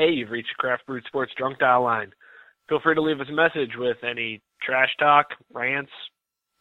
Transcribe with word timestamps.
you've 0.13 0.31
reached 0.31 0.49
the 0.57 0.61
Craft 0.61 0.85
Brewed 0.85 1.03
Sports 1.07 1.31
Drunk 1.37 1.59
Dial 1.59 1.83
line. 1.83 2.11
Feel 2.69 2.79
free 2.81 2.95
to 2.95 3.01
leave 3.01 3.19
us 3.19 3.27
a 3.29 3.33
message 3.33 3.71
with 3.77 3.97
any 4.03 4.41
trash 4.63 4.89
talk, 4.99 5.27
rants, 5.53 5.91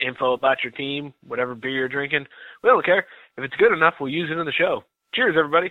info 0.01 0.33
about 0.33 0.59
your 0.63 0.73
team, 0.73 1.13
whatever 1.27 1.55
beer 1.55 1.71
you're 1.71 1.89
drinking. 1.89 2.27
We 2.63 2.69
don't 2.69 2.85
care. 2.85 3.07
If 3.37 3.45
it's 3.45 3.57
good 3.57 3.73
enough, 3.73 3.95
we'll 4.01 4.13
use 4.13 4.31
it 4.31 4.39
in 4.39 4.47
the 4.47 4.53
show. 4.53 4.83
Cheers, 5.15 5.37
everybody. 5.39 5.71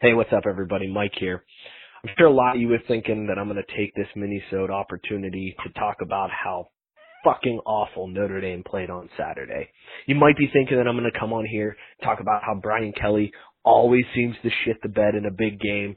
Hey, 0.00 0.14
what's 0.14 0.32
up, 0.32 0.44
everybody? 0.48 0.86
Mike 0.86 1.14
here. 1.18 1.44
I'm 2.04 2.10
sure 2.16 2.28
a 2.28 2.32
lot 2.32 2.54
of 2.54 2.60
you 2.60 2.72
are 2.72 2.78
thinking 2.86 3.26
that 3.26 3.38
I'm 3.38 3.48
going 3.48 3.62
to 3.62 3.76
take 3.76 3.94
this 3.94 4.06
mini-sode 4.14 4.70
opportunity 4.70 5.56
to 5.64 5.72
talk 5.80 5.96
about 6.00 6.30
how 6.30 6.68
fucking 7.24 7.60
awful 7.66 8.06
Notre 8.06 8.40
Dame 8.40 8.62
played 8.64 8.90
on 8.90 9.08
Saturday. 9.18 9.68
You 10.06 10.14
might 10.14 10.36
be 10.36 10.48
thinking 10.52 10.76
that 10.76 10.86
I'm 10.86 10.96
going 10.96 11.10
to 11.10 11.18
come 11.18 11.32
on 11.32 11.44
here 11.44 11.76
talk 12.04 12.20
about 12.20 12.42
how 12.44 12.54
Brian 12.54 12.92
Kelly 12.92 13.32
always 13.64 14.04
seems 14.14 14.36
to 14.42 14.50
shit 14.64 14.76
the 14.82 14.88
bed 14.88 15.14
in 15.14 15.26
a 15.26 15.30
big 15.30 15.58
game. 15.60 15.96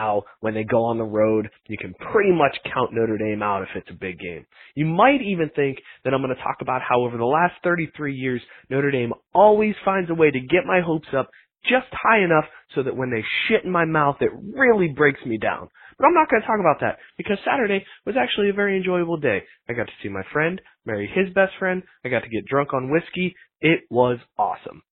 How 0.00 0.24
when 0.40 0.54
they 0.54 0.64
go 0.64 0.84
on 0.84 0.96
the 0.96 1.04
road, 1.04 1.50
you 1.68 1.76
can 1.76 1.92
pretty 2.12 2.32
much 2.32 2.56
count 2.72 2.92
Notre 2.92 3.18
Dame 3.18 3.42
out 3.42 3.62
if 3.62 3.68
it's 3.74 3.90
a 3.90 4.00
big 4.00 4.18
game. 4.18 4.46
You 4.74 4.86
might 4.86 5.20
even 5.20 5.50
think 5.54 5.78
that 6.04 6.14
I'm 6.14 6.22
going 6.22 6.34
to 6.34 6.42
talk 6.42 6.58
about 6.62 6.80
how 6.80 7.02
over 7.02 7.18
the 7.18 7.24
last 7.24 7.54
33 7.62 8.14
years, 8.14 8.40
Notre 8.70 8.90
Dame 8.90 9.12
always 9.34 9.74
finds 9.84 10.08
a 10.08 10.14
way 10.14 10.30
to 10.30 10.40
get 10.40 10.64
my 10.66 10.80
hopes 10.80 11.08
up 11.16 11.28
just 11.64 11.92
high 11.92 12.24
enough 12.24 12.46
so 12.74 12.82
that 12.82 12.96
when 12.96 13.10
they 13.10 13.22
shit 13.46 13.64
in 13.64 13.70
my 13.70 13.84
mouth, 13.84 14.16
it 14.20 14.30
really 14.54 14.88
breaks 14.88 15.20
me 15.26 15.36
down. 15.36 15.68
But 15.98 16.06
I'm 16.06 16.14
not 16.14 16.30
going 16.30 16.40
to 16.40 16.46
talk 16.46 16.60
about 16.60 16.80
that 16.80 16.98
because 17.18 17.36
Saturday 17.44 17.84
was 18.06 18.16
actually 18.18 18.48
a 18.48 18.54
very 18.54 18.78
enjoyable 18.78 19.18
day. 19.18 19.42
I 19.68 19.74
got 19.74 19.86
to 19.86 19.92
see 20.02 20.08
my 20.08 20.22
friend, 20.32 20.60
marry 20.86 21.10
his 21.14 21.32
best 21.34 21.52
friend. 21.58 21.82
I 22.04 22.08
got 22.08 22.22
to 22.22 22.30
get 22.30 22.46
drunk 22.46 22.72
on 22.72 22.90
whiskey. 22.90 23.34
It 23.60 23.80
was 23.90 24.18
awesome. 24.38 24.82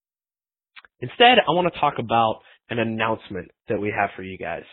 Instead, 1.00 1.38
I 1.38 1.52
want 1.52 1.72
to 1.72 1.80
talk 1.80 1.94
about 1.98 2.40
an 2.68 2.78
announcement 2.78 3.50
that 3.68 3.80
we 3.80 3.94
have 3.96 4.10
for 4.16 4.22
you 4.22 4.36
guys. 4.36 4.64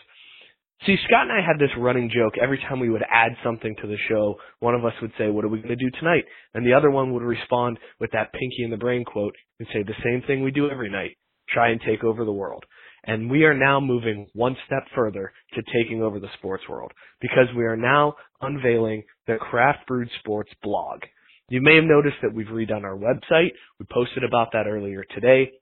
See, 0.84 0.96
Scott 1.06 1.22
and 1.22 1.32
I 1.32 1.40
had 1.40 1.58
this 1.58 1.74
running 1.78 2.10
joke 2.14 2.34
every 2.40 2.58
time 2.58 2.80
we 2.80 2.90
would 2.90 3.04
add 3.10 3.32
something 3.42 3.74
to 3.80 3.86
the 3.86 3.96
show. 4.08 4.36
One 4.60 4.74
of 4.74 4.84
us 4.84 4.92
would 5.00 5.12
say, 5.16 5.30
What 5.30 5.44
are 5.44 5.48
we 5.48 5.58
going 5.58 5.76
to 5.76 5.76
do 5.76 5.90
tonight? 5.98 6.24
And 6.54 6.66
the 6.66 6.74
other 6.74 6.90
one 6.90 7.14
would 7.14 7.22
respond 7.22 7.78
with 7.98 8.10
that 8.12 8.32
Pinky 8.32 8.62
and 8.62 8.72
the 8.72 8.76
Brain 8.76 9.04
quote 9.04 9.34
and 9.58 9.66
say 9.72 9.82
the 9.82 9.94
same 10.04 10.22
thing 10.26 10.42
we 10.42 10.50
do 10.50 10.70
every 10.70 10.90
night 10.90 11.16
try 11.48 11.70
and 11.70 11.80
take 11.80 12.04
over 12.04 12.24
the 12.24 12.32
world. 12.32 12.64
And 13.04 13.30
we 13.30 13.44
are 13.44 13.54
now 13.54 13.78
moving 13.78 14.26
one 14.32 14.56
step 14.66 14.84
further 14.94 15.32
to 15.54 15.62
taking 15.72 16.02
over 16.02 16.18
the 16.18 16.28
sports 16.38 16.64
world 16.68 16.92
because 17.20 17.46
we 17.56 17.64
are 17.64 17.76
now 17.76 18.14
unveiling 18.40 19.04
the 19.26 19.36
Craft 19.36 19.86
Brewed 19.86 20.10
Sports 20.18 20.50
blog. 20.62 21.00
You 21.48 21.60
may 21.60 21.76
have 21.76 21.84
noticed 21.84 22.16
that 22.22 22.34
we've 22.34 22.46
redone 22.46 22.82
our 22.82 22.96
website. 22.96 23.52
We 23.78 23.86
posted 23.92 24.24
about 24.24 24.48
that 24.52 24.66
earlier 24.66 25.04
today. 25.14 25.52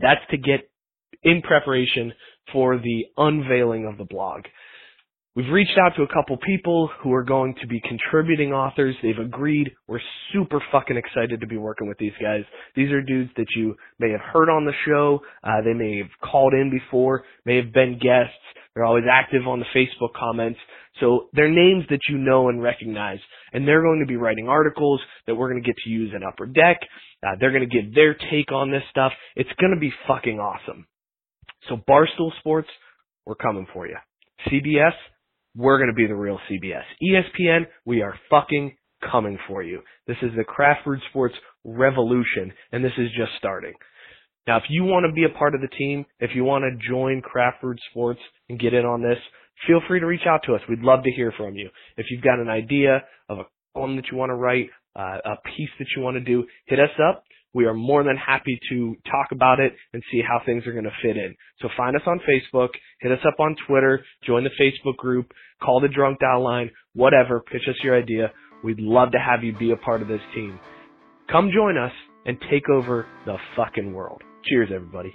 That's 0.00 0.20
to 0.30 0.36
get 0.36 0.70
in 1.22 1.42
preparation 1.42 2.12
for 2.52 2.78
the 2.78 3.06
unveiling 3.16 3.86
of 3.86 3.98
the 3.98 4.04
blog. 4.04 4.42
We've 5.36 5.52
reached 5.52 5.76
out 5.78 5.92
to 5.96 6.02
a 6.02 6.08
couple 6.08 6.38
people 6.38 6.88
who 7.02 7.12
are 7.12 7.22
going 7.22 7.56
to 7.60 7.66
be 7.66 7.78
contributing 7.86 8.54
authors. 8.54 8.96
They've 9.02 9.18
agreed. 9.18 9.70
We're 9.86 10.00
super 10.32 10.62
fucking 10.72 10.96
excited 10.96 11.40
to 11.40 11.46
be 11.46 11.58
working 11.58 11.88
with 11.88 11.98
these 11.98 12.14
guys. 12.22 12.40
These 12.74 12.90
are 12.90 13.02
dudes 13.02 13.30
that 13.36 13.48
you 13.54 13.76
may 13.98 14.10
have 14.12 14.22
heard 14.22 14.48
on 14.48 14.64
the 14.64 14.72
show. 14.86 15.20
Uh, 15.44 15.60
they 15.62 15.74
may 15.74 15.98
have 15.98 16.30
called 16.30 16.54
in 16.54 16.70
before, 16.70 17.24
may 17.44 17.56
have 17.56 17.70
been 17.70 17.98
guests. 17.98 18.32
They're 18.74 18.86
always 18.86 19.04
active 19.12 19.46
on 19.46 19.58
the 19.58 19.66
Facebook 19.76 20.14
comments. 20.18 20.58
So 21.00 21.28
they're 21.34 21.50
names 21.50 21.84
that 21.90 22.00
you 22.08 22.16
know 22.16 22.48
and 22.48 22.62
recognize. 22.62 23.18
And 23.52 23.68
they're 23.68 23.82
going 23.82 24.00
to 24.00 24.06
be 24.06 24.16
writing 24.16 24.48
articles 24.48 25.02
that 25.26 25.34
we're 25.34 25.50
going 25.50 25.62
to 25.62 25.66
get 25.66 25.76
to 25.84 25.90
use 25.90 26.14
in 26.16 26.22
Upper 26.22 26.46
Deck. 26.46 26.78
Uh, 27.22 27.32
they're 27.38 27.52
going 27.52 27.68
to 27.68 27.82
give 27.82 27.94
their 27.94 28.14
take 28.14 28.52
on 28.52 28.70
this 28.70 28.82
stuff. 28.90 29.12
It's 29.34 29.52
going 29.60 29.74
to 29.74 29.80
be 29.80 29.92
fucking 30.08 30.40
awesome. 30.40 30.86
So 31.68 31.76
Barstool 31.88 32.30
Sports, 32.40 32.68
we're 33.24 33.34
coming 33.34 33.66
for 33.72 33.86
you. 33.86 33.96
CBS, 34.48 34.92
we're 35.56 35.78
going 35.78 35.90
to 35.90 35.94
be 35.94 36.06
the 36.06 36.14
real 36.14 36.38
CBS. 36.50 36.82
ESPN, 37.02 37.66
we 37.84 38.02
are 38.02 38.14
fucking 38.30 38.76
coming 39.10 39.38
for 39.48 39.62
you. 39.62 39.80
This 40.06 40.16
is 40.22 40.30
the 40.36 40.44
Craft 40.44 40.84
Brewed 40.84 41.00
Sports 41.10 41.34
revolution, 41.64 42.52
and 42.72 42.84
this 42.84 42.92
is 42.98 43.08
just 43.16 43.32
starting. 43.38 43.72
Now, 44.46 44.58
if 44.58 44.64
you 44.68 44.84
want 44.84 45.06
to 45.08 45.12
be 45.12 45.24
a 45.24 45.38
part 45.38 45.54
of 45.54 45.60
the 45.60 45.76
team, 45.76 46.06
if 46.20 46.30
you 46.34 46.44
want 46.44 46.64
to 46.64 46.88
join 46.88 47.20
Craft 47.20 47.62
Brewed 47.62 47.80
Sports 47.90 48.20
and 48.48 48.60
get 48.60 48.74
in 48.74 48.84
on 48.84 49.02
this, 49.02 49.18
feel 49.66 49.80
free 49.88 49.98
to 49.98 50.06
reach 50.06 50.26
out 50.28 50.42
to 50.46 50.54
us. 50.54 50.60
We'd 50.68 50.80
love 50.80 51.02
to 51.02 51.10
hear 51.10 51.32
from 51.36 51.54
you. 51.54 51.68
If 51.96 52.06
you've 52.10 52.22
got 52.22 52.38
an 52.38 52.48
idea 52.48 53.02
of 53.28 53.38
a 53.38 53.44
column 53.74 53.96
that 53.96 54.06
you 54.10 54.16
want 54.16 54.30
to 54.30 54.36
write, 54.36 54.70
uh, 54.94 55.18
a 55.24 55.36
piece 55.56 55.70
that 55.78 55.88
you 55.96 56.02
want 56.02 56.16
to 56.16 56.20
do, 56.20 56.44
hit 56.66 56.78
us 56.78 56.90
up. 57.10 57.24
We 57.56 57.64
are 57.64 57.72
more 57.72 58.04
than 58.04 58.18
happy 58.18 58.60
to 58.68 58.94
talk 59.10 59.32
about 59.32 59.60
it 59.60 59.72
and 59.94 60.02
see 60.12 60.20
how 60.20 60.42
things 60.44 60.66
are 60.66 60.72
going 60.72 60.84
to 60.84 60.90
fit 61.00 61.16
in. 61.16 61.34
So 61.62 61.70
find 61.74 61.96
us 61.96 62.02
on 62.06 62.20
Facebook, 62.28 62.68
hit 63.00 63.10
us 63.10 63.24
up 63.26 63.40
on 63.40 63.56
Twitter, 63.66 64.04
join 64.26 64.44
the 64.44 64.50
Facebook 64.60 64.98
group, 64.98 65.32
call 65.62 65.80
the 65.80 65.88
drunk 65.88 66.18
dial 66.20 66.44
line, 66.44 66.70
whatever, 66.92 67.40
pitch 67.40 67.62
us 67.66 67.76
your 67.82 67.96
idea. 67.96 68.30
We'd 68.62 68.78
love 68.78 69.12
to 69.12 69.18
have 69.18 69.42
you 69.42 69.56
be 69.56 69.70
a 69.70 69.76
part 69.76 70.02
of 70.02 70.08
this 70.08 70.20
team. 70.34 70.60
Come 71.32 71.50
join 71.50 71.78
us 71.78 71.92
and 72.26 72.36
take 72.50 72.68
over 72.68 73.06
the 73.24 73.38
fucking 73.56 73.90
world. 73.90 74.20
Cheers, 74.44 74.68
everybody. 74.74 75.14